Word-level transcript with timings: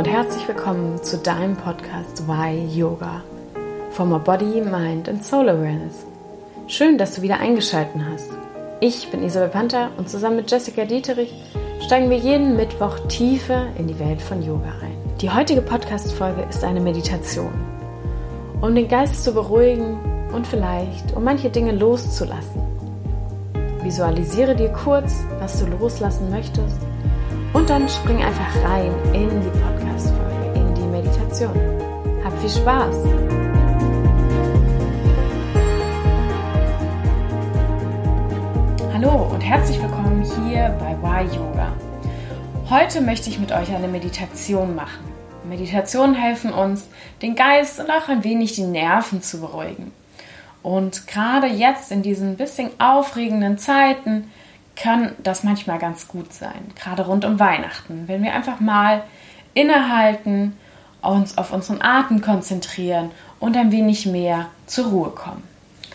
und 0.00 0.08
herzlich 0.08 0.48
willkommen 0.48 1.02
zu 1.02 1.18
deinem 1.18 1.54
Podcast 1.56 2.26
Why 2.26 2.56
Yoga. 2.74 3.22
For 3.90 4.06
more 4.06 4.18
Body, 4.18 4.62
Mind 4.62 5.10
and 5.10 5.22
Soul 5.22 5.50
Awareness. 5.50 6.06
Schön, 6.68 6.96
dass 6.96 7.16
du 7.16 7.20
wieder 7.20 7.38
eingeschaltet 7.38 8.00
hast. 8.10 8.30
Ich 8.80 9.10
bin 9.10 9.22
Isabel 9.22 9.50
Panther 9.50 9.90
und 9.98 10.08
zusammen 10.08 10.36
mit 10.36 10.50
Jessica 10.50 10.86
Dieterich 10.86 11.34
steigen 11.84 12.08
wir 12.08 12.16
jeden 12.16 12.56
Mittwoch 12.56 12.98
tiefer 13.08 13.66
in 13.76 13.88
die 13.88 13.98
Welt 13.98 14.22
von 14.22 14.42
Yoga 14.42 14.72
ein. 14.82 14.96
Die 15.20 15.30
heutige 15.30 15.60
Podcast-Folge 15.60 16.46
ist 16.48 16.64
eine 16.64 16.80
Meditation, 16.80 17.52
um 18.62 18.74
den 18.74 18.88
Geist 18.88 19.22
zu 19.22 19.34
beruhigen 19.34 19.98
und 20.32 20.46
vielleicht 20.46 21.14
um 21.14 21.24
manche 21.24 21.50
Dinge 21.50 21.72
loszulassen. 21.72 22.62
Visualisiere 23.82 24.56
dir 24.56 24.70
kurz, 24.70 25.12
was 25.40 25.62
du 25.62 25.66
loslassen 25.66 26.30
möchtest 26.30 26.80
und 27.52 27.68
dann 27.68 27.88
spring 27.88 28.22
einfach 28.22 28.56
rein 28.64 28.92
in 29.12 29.28
die 29.42 29.50
die 29.50 29.79
Meditation. 31.30 32.24
Hab 32.24 32.38
viel 32.40 32.50
Spaß! 32.50 32.96
Hallo 38.92 39.28
und 39.32 39.40
herzlich 39.40 39.80
willkommen 39.80 40.24
hier 40.24 40.76
bei 40.80 40.96
Why 41.00 41.36
Yoga. 41.36 41.72
Heute 42.68 43.00
möchte 43.00 43.30
ich 43.30 43.38
mit 43.38 43.52
euch 43.52 43.72
eine 43.72 43.86
Meditation 43.86 44.74
machen. 44.74 45.04
Meditationen 45.48 46.16
helfen 46.16 46.52
uns, 46.52 46.88
den 47.22 47.36
Geist 47.36 47.78
und 47.78 47.90
auch 47.90 48.08
ein 48.08 48.24
wenig 48.24 48.54
die 48.54 48.64
Nerven 48.64 49.22
zu 49.22 49.40
beruhigen. 49.40 49.92
Und 50.62 51.06
gerade 51.06 51.46
jetzt 51.46 51.92
in 51.92 52.02
diesen 52.02 52.36
bisschen 52.36 52.70
aufregenden 52.80 53.56
Zeiten 53.56 54.30
kann 54.74 55.12
das 55.22 55.44
manchmal 55.44 55.78
ganz 55.78 56.08
gut 56.08 56.32
sein, 56.32 56.72
gerade 56.74 57.06
rund 57.06 57.24
um 57.24 57.38
Weihnachten, 57.38 58.08
wenn 58.08 58.22
wir 58.22 58.34
einfach 58.34 58.58
mal 58.58 59.04
innehalten, 59.54 60.56
uns 61.02 61.38
auf 61.38 61.52
unseren 61.52 61.82
Atem 61.82 62.20
konzentrieren 62.20 63.10
und 63.38 63.56
ein 63.56 63.72
wenig 63.72 64.06
mehr 64.06 64.50
zur 64.66 64.86
Ruhe 64.86 65.10
kommen. 65.10 65.42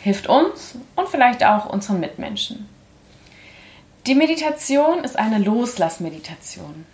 Hilft 0.01 0.27
uns 0.27 0.75
und 0.95 1.09
vielleicht 1.09 1.43
auch 1.45 1.67
unseren 1.67 1.99
Mitmenschen. 1.99 2.67
Die 4.07 4.15
Meditation 4.15 5.03
ist 5.03 5.17
eine 5.17 5.39
Loslassmeditation. 5.39 6.85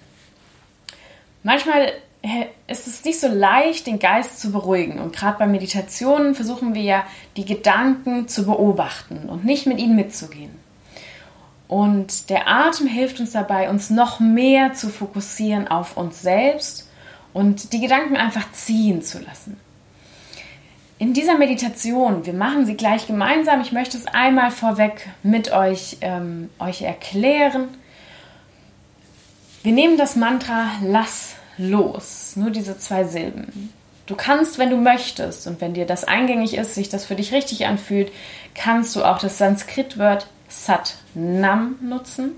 Manchmal 1.44 1.92
ist 2.68 2.88
es 2.88 3.04
nicht 3.04 3.20
so 3.20 3.28
leicht, 3.28 3.88
den 3.88 4.00
Geist 4.00 4.40
zu 4.40 4.52
beruhigen. 4.52 5.00
Und 5.00 5.16
gerade 5.16 5.40
bei 5.40 5.48
Meditationen 5.48 6.36
versuchen 6.36 6.74
wir 6.74 6.84
ja, 6.84 7.04
die 7.36 7.46
Gedanken 7.46 8.28
zu 8.28 8.46
beobachten 8.46 9.28
und 9.28 9.44
nicht 9.44 9.66
mit 9.66 9.80
ihnen 9.80 9.96
mitzugehen. 9.96 10.52
Und 11.68 12.30
der 12.30 12.48
Atem 12.48 12.86
hilft 12.86 13.20
uns 13.20 13.32
dabei, 13.32 13.70
uns 13.70 13.90
noch 13.90 14.20
mehr 14.20 14.74
zu 14.74 14.90
fokussieren 14.90 15.68
auf 15.68 15.98
uns 15.98 16.22
selbst 16.22 16.91
und 17.34 17.74
die 17.74 17.80
Gedanken 17.80 18.18
einfach 18.18 18.52
ziehen 18.52 19.02
zu 19.02 19.20
lassen. 19.20 19.58
In 20.98 21.14
dieser 21.14 21.38
Meditation, 21.38 22.26
wir 22.26 22.34
machen 22.34 22.66
sie 22.66 22.76
gleich 22.76 23.08
gemeinsam, 23.08 23.62
ich 23.62 23.72
möchte 23.72 23.98
es 23.98 24.06
einmal 24.06 24.52
vorweg 24.52 25.10
mit 25.24 25.52
euch, 25.52 25.98
ähm, 26.02 26.50
euch 26.60 26.84
erklären. 26.84 27.70
Wir 29.64 29.72
nehmen 29.72 29.98
das 29.98 30.16
Mantra 30.16 30.68
Lass 30.84 31.36
los, 31.58 32.34
nur 32.36 32.52
diese 32.52 32.78
zwei 32.78 33.04
Silben. 33.04 33.74
Du 34.06 34.16
kannst, 34.16 34.58
wenn 34.60 34.70
du 34.70 34.78
möchtest 34.78 35.48
und 35.48 35.62
wenn 35.62 35.74
dir 35.74 35.86
das 35.86 36.04
eingängig 36.04 36.56
ist, 36.56 36.76
sich 36.76 36.90
das 36.90 37.06
für 37.06 37.16
dich 37.16 37.32
richtig 37.32 37.66
anfühlt, 37.66 38.12
kannst 38.54 38.96
du 38.96 39.04
auch 39.04 39.20
das 39.20 39.38
Sanskritwort 39.38 40.28
Sat 40.50 40.98
Nam 41.14 41.78
nutzen. 41.82 42.34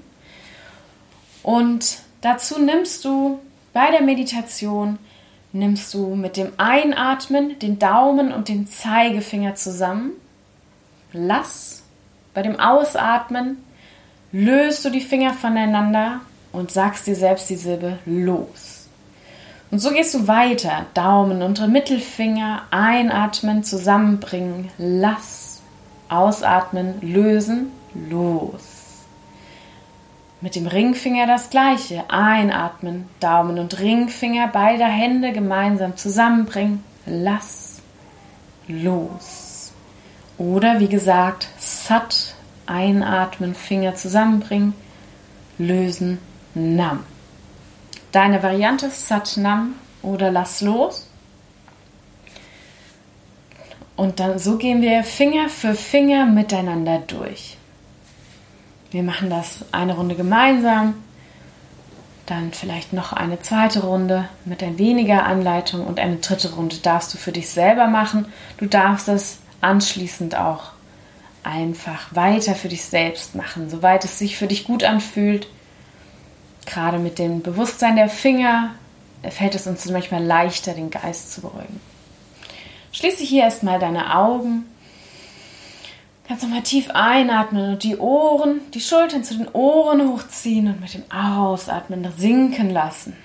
Und 1.42 1.98
dazu 2.22 2.60
nimmst 2.60 3.04
du 3.04 3.40
bei 3.74 3.90
der 3.92 4.02
Meditation 4.02 5.00
nimmst 5.52 5.94
du 5.94 6.16
mit 6.16 6.38
dem 6.38 6.54
Einatmen 6.58 7.58
den 7.60 7.80
Daumen 7.80 8.32
und 8.32 8.48
den 8.48 8.68
Zeigefinger 8.68 9.56
zusammen. 9.56 10.12
Lass. 11.12 11.84
Bei 12.34 12.42
dem 12.42 12.60
Ausatmen 12.60 13.64
löst 14.32 14.84
du 14.86 14.90
die 14.90 15.02
Finger 15.02 15.34
voneinander 15.34 16.22
und 16.52 16.72
sagst 16.72 17.06
dir 17.06 17.16
selbst 17.16 17.50
die 17.50 17.56
Silbe 17.56 18.00
los. 18.06 18.88
Und 19.70 19.80
so 19.80 19.92
gehst 19.92 20.14
du 20.14 20.28
weiter. 20.28 20.86
Daumen 20.94 21.42
und 21.42 21.68
Mittelfinger 21.68 22.64
einatmen, 22.70 23.64
zusammenbringen, 23.64 24.70
lass. 24.78 25.62
Ausatmen, 26.10 27.02
lösen, 27.02 27.72
los. 28.10 28.83
Mit 30.44 30.58
dem 30.58 30.68
Ringfinger 30.68 31.26
das 31.26 31.50
gleiche. 31.52 32.04
Einatmen, 32.10 33.08
Daumen 33.22 33.58
und 33.60 33.80
Ringfinger 33.80 34.50
beider 34.50 34.88
Hände 34.88 35.32
gemeinsam 35.32 35.96
zusammenbringen. 35.96 36.84
Lass 37.06 37.82
los. 38.68 39.72
Oder 40.38 40.82
wie 40.82 40.90
gesagt, 40.90 41.48
Sat, 41.60 42.36
einatmen, 42.66 43.56
Finger 43.56 43.96
zusammenbringen, 43.96 44.74
lösen, 45.58 46.20
Nam. 46.54 47.06
Deine 48.12 48.44
Variante 48.44 48.90
Sat 48.90 49.38
Nam 49.38 49.76
oder 50.02 50.30
lass 50.30 50.60
los. 50.60 51.10
Und 53.96 54.20
dann 54.20 54.40
so 54.40 54.58
gehen 54.58 54.82
wir 54.82 55.06
Finger 55.06 55.48
für 55.48 55.74
Finger 55.74 56.26
miteinander 56.26 57.00
durch. 57.08 57.58
Wir 58.94 59.02
machen 59.02 59.32
das 59.32 59.66
eine 59.72 59.96
Runde 59.96 60.14
gemeinsam, 60.14 60.94
dann 62.28 62.54
vielleicht 62.54 62.94
noch 62.94 63.12
eine 63.12 63.42
zweite 63.42 63.82
Runde 63.82 64.30
mit 64.46 64.62
ein 64.62 64.78
weniger 64.78 65.26
Anleitung 65.26 65.84
und 65.88 66.00
eine 66.00 66.18
dritte 66.18 66.54
Runde 66.54 66.78
darfst 66.78 67.12
du 67.12 67.18
für 67.18 67.32
dich 67.32 67.50
selber 67.50 67.88
machen. 67.88 68.28
Du 68.58 68.68
darfst 68.68 69.08
es 69.08 69.40
anschließend 69.62 70.36
auch 70.36 70.74
einfach 71.42 72.14
weiter 72.14 72.54
für 72.54 72.70
dich 72.70 72.86
selbst 72.86 73.34
machen, 73.34 73.68
soweit 73.68 74.06
es 74.06 74.20
sich 74.20 74.38
für 74.38 74.46
dich 74.46 74.64
gut 74.64 74.84
anfühlt. 74.84 75.48
Gerade 76.68 77.00
mit 77.00 77.18
dem 77.18 77.42
Bewusstsein 77.42 77.96
der 77.96 78.10
Finger 78.10 78.76
fällt 79.28 79.56
es 79.56 79.66
uns 79.66 79.90
manchmal 79.90 80.24
leichter, 80.24 80.76
den 80.76 80.92
Geist 80.92 81.34
zu 81.34 81.42
beruhigen. 81.42 81.82
Schließe 82.92 83.24
hier 83.24 83.42
erstmal 83.46 83.80
deine 83.80 84.16
Augen 84.16 84.66
Kannst 86.28 86.44
nochmal 86.44 86.64
tief 86.64 86.90
einatmen 86.92 87.74
und 87.74 87.84
die 87.84 87.98
Ohren, 87.98 88.62
die 88.74 88.80
Schultern 88.80 89.24
zu 89.24 89.36
den 89.36 89.50
Ohren 89.50 90.08
hochziehen 90.08 90.68
und 90.68 90.80
mit 90.80 90.94
dem 90.94 91.04
Ausatmen 91.12 92.08
sinken 92.18 92.70
lassen. 92.70 93.18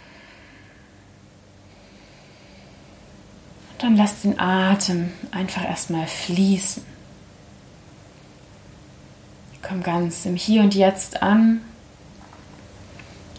Und 3.71 3.83
dann 3.83 3.97
lass 3.97 4.23
den 4.23 4.41
Atem 4.41 5.13
einfach 5.31 5.65
erstmal 5.65 6.09
fließen. 6.09 6.83
Komm 9.63 9.83
ganz 9.83 10.25
im 10.27 10.35
Hier 10.35 10.63
und 10.63 10.75
Jetzt 10.75 11.23
an 11.23 11.61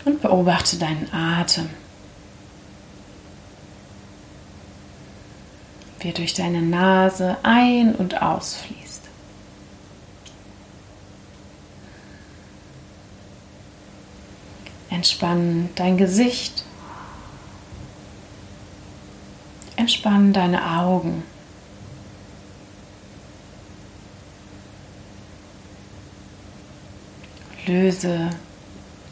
und 0.05 0.21
beobachte 0.21 0.77
deinen 0.77 1.11
Atem. 1.11 1.69
Wie 5.99 6.13
durch 6.13 6.33
deine 6.33 6.61
Nase 6.61 7.35
ein- 7.43 7.93
und 7.95 8.21
ausfließt. 8.21 8.88
Entspann 14.99 15.69
dein 15.75 15.95
Gesicht. 15.95 16.65
Entspann 19.77 20.33
deine 20.33 20.77
Augen. 20.77 21.23
Löse 27.65 28.31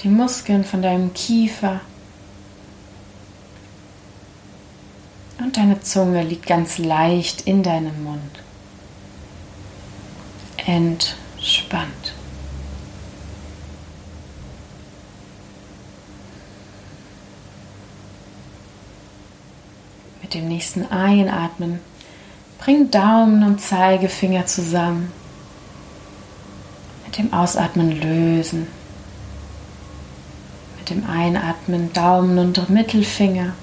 die 0.04 0.10
Muskeln 0.10 0.66
von 0.66 0.82
deinem 0.82 1.14
Kiefer. 1.14 1.80
Und 5.40 5.56
deine 5.56 5.80
Zunge 5.80 6.22
liegt 6.22 6.48
ganz 6.48 6.80
leicht 6.80 7.44
in 7.48 7.64
deinem 7.64 8.04
Mund. 8.04 8.44
Entspannt. 10.58 12.17
Mit 20.28 20.34
dem 20.34 20.50
nächsten 20.50 20.86
Einatmen 20.92 21.80
bring 22.60 22.92
Daumen 22.92 23.44
und 23.44 23.62
Zeigefinger 23.62 24.46
zusammen. 24.46 25.10
Mit 27.06 27.18
dem 27.18 27.32
Ausatmen 27.32 27.92
lösen. 28.02 28.68
Mit 30.78 30.90
dem 30.90 31.10
Einatmen 31.10 31.94
Daumen 31.94 32.40
und 32.40 32.70
Mittelfinger. 32.70 33.54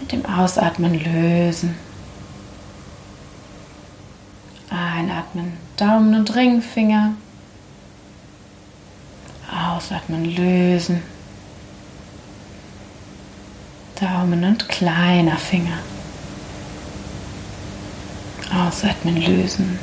Mit 0.00 0.12
dem 0.12 0.26
Ausatmen 0.26 0.92
lösen. 0.92 1.74
Einatmen 4.68 5.54
Daumen 5.78 6.14
und 6.16 6.36
Ringfinger. 6.36 7.14
Ausatmen 9.50 10.26
lösen. 10.26 11.13
Daumen 14.00 14.42
und 14.44 14.68
kleiner 14.68 15.36
Finger. 15.36 15.78
Ausatmen, 18.52 19.16
lösen. 19.16 19.78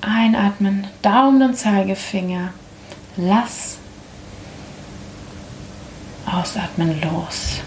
Einatmen, 0.00 0.86
Daumen 1.02 1.42
und 1.42 1.56
Zeigefinger. 1.56 2.52
Lass. 3.16 3.76
Ausatmen, 6.26 7.00
los. 7.02 7.60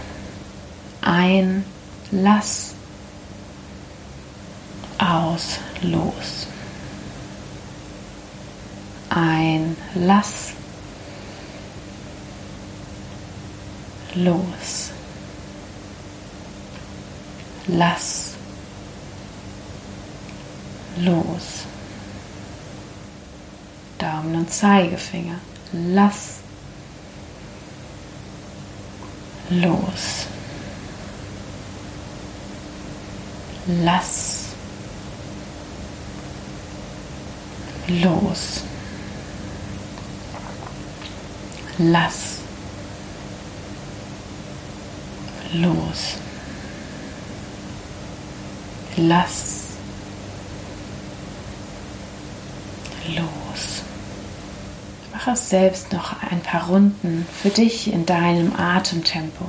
Ein, 1.02 1.64
lass. 2.12 2.74
Aus, 4.98 5.60
los. 5.82 6.48
Ein, 9.10 9.78
lass. 9.96 10.54
Los. 14.18 14.92
Lass. 17.68 18.34
Los. 20.98 21.66
Daumen 24.00 24.36
und 24.36 24.52
Zeigefinger. 24.52 25.40
Lass. 25.72 26.40
Los. 29.52 30.26
Lass. 33.68 34.56
Los. 37.88 38.64
Lass. 41.78 42.37
Los. 45.54 46.18
Lass. 48.98 49.78
Los. 53.16 53.84
Mach 55.14 55.28
es 55.28 55.50
selbst 55.50 55.94
noch 55.94 56.22
ein 56.22 56.42
paar 56.42 56.68
Runden 56.68 57.26
für 57.42 57.50
dich 57.50 57.92
in 57.92 58.06
deinem 58.06 58.54
Atemtempo. 58.58 59.46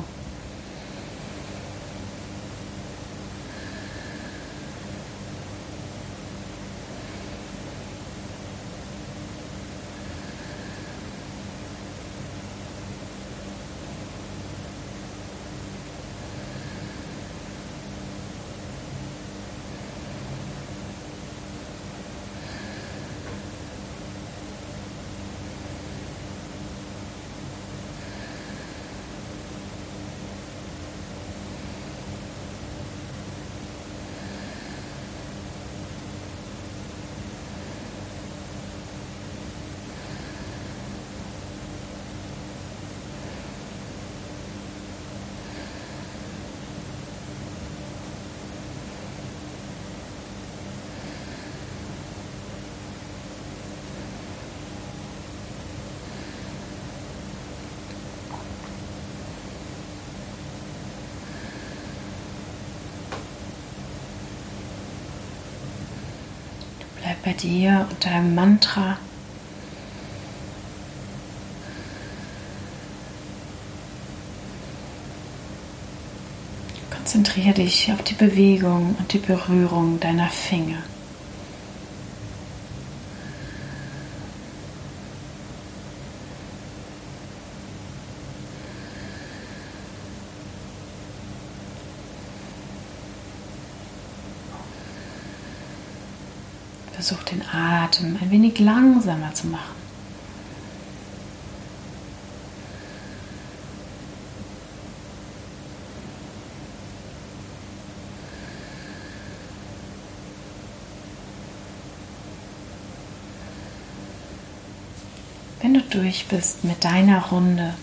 Bleib 67.22 67.36
bei 67.36 67.40
dir 67.40 67.86
und 67.90 68.04
deinem 68.04 68.34
Mantra. 68.34 68.98
Konzentriere 76.90 77.54
dich 77.54 77.90
auf 77.92 78.02
die 78.02 78.14
Bewegung 78.14 78.94
und 78.98 79.12
die 79.12 79.18
Berührung 79.18 79.98
deiner 80.00 80.28
Finger. 80.28 80.82
Versuch 96.98 97.22
den 97.22 97.44
Atem 97.52 98.18
ein 98.20 98.28
wenig 98.32 98.58
langsamer 98.58 99.32
zu 99.32 99.46
machen. 99.46 99.62
Wenn 115.62 115.74
du 115.74 115.82
durch 115.82 116.26
bist 116.26 116.64
mit 116.64 116.82
deiner 116.82 117.26
Runde, 117.26 117.74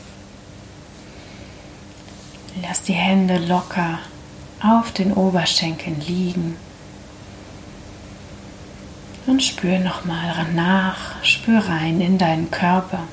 lass 2.61 2.81
die 2.81 2.91
Hände 2.91 3.37
locker 3.37 3.99
auf 4.61 4.91
den 4.91 5.13
Oberschenkeln 5.13 6.01
liegen. 6.01 6.57
Und 9.27 9.41
spür 9.41 9.79
nochmal 9.79 10.45
nach, 10.53 11.23
spür 11.23 11.59
rein 11.59 11.99
in 11.99 12.17
deinen 12.17 12.51
Körper. 12.51 13.03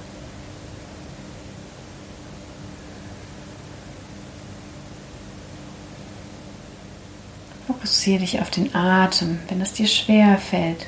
Fokussiere 7.67 8.21
dich 8.21 8.41
auf 8.41 8.51
den 8.51 8.75
Atem, 8.75 9.39
wenn 9.49 9.61
es 9.63 9.73
dir 9.73 9.89
schwer 9.89 10.37
fällt, 10.37 10.87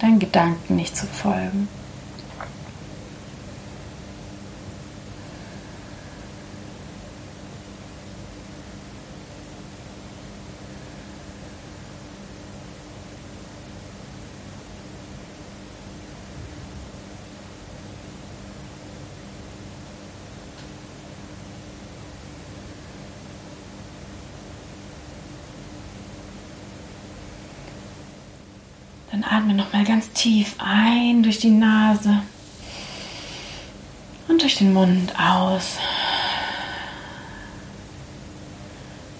deinen 0.00 0.18
Gedanken 0.18 0.76
nicht 0.76 0.96
zu 0.96 1.06
folgen. 1.06 1.68
Dann 29.14 29.22
atme 29.22 29.54
nochmal 29.54 29.84
ganz 29.84 30.10
tief 30.10 30.56
ein 30.58 31.22
durch 31.22 31.38
die 31.38 31.52
Nase 31.52 32.18
und 34.26 34.42
durch 34.42 34.56
den 34.56 34.72
Mund 34.72 35.12
aus. 35.16 35.76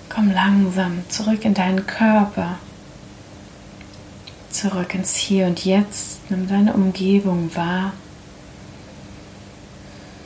Komm 0.08 0.32
langsam 0.32 1.08
zurück 1.08 1.44
in 1.44 1.54
deinen 1.54 1.86
Körper, 1.86 2.58
zurück 4.50 4.96
ins 4.96 5.14
Hier 5.14 5.46
und 5.46 5.64
Jetzt. 5.64 6.28
Nimm 6.28 6.48
deine 6.48 6.72
Umgebung 6.72 7.54
wahr. 7.54 7.92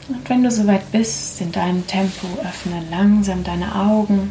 Und 0.09 0.27
wenn 0.31 0.43
du 0.43 0.51
soweit 0.51 0.91
bist, 0.93 1.43
in 1.43 1.53
deinem 1.53 1.87
Tempo, 1.87 2.27
öffne 2.43 2.85
langsam 2.91 3.45
deine 3.45 3.75
Augen. 3.75 4.31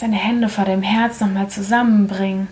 Deine 0.00 0.16
Hände 0.16 0.48
vor 0.48 0.64
dem 0.64 0.82
Herz 0.82 1.20
nochmal 1.20 1.48
zusammenbringen. 1.48 2.48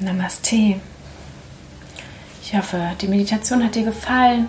Namaste. 0.00 0.80
Ich 2.42 2.56
hoffe, 2.56 2.80
die 3.00 3.08
Meditation 3.08 3.62
hat 3.62 3.74
dir 3.74 3.84
gefallen. 3.84 4.48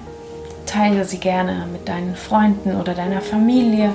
Teile 0.66 1.06
sie 1.06 1.20
gerne 1.20 1.68
mit 1.72 1.88
deinen 1.88 2.16
Freunden 2.16 2.76
oder 2.76 2.94
deiner 2.96 3.22
Familie. 3.22 3.92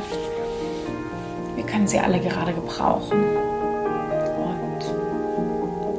Wir 1.57 1.65
können 1.65 1.89
sie 1.89 1.99
alle 1.99 2.21
gerade 2.21 2.53
gebrauchen. 2.53 3.25
Und 4.47 4.85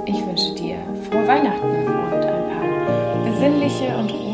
ich 0.05 0.25
wünsche 0.25 0.53
dir 0.55 0.77
frohe 1.10 1.27
Weihnachten 1.27 1.88
und 1.88 2.13
ein 2.13 2.50
paar 2.50 3.25
besinnliche 3.25 3.98
und 3.98 4.12
ruhige 4.12 4.28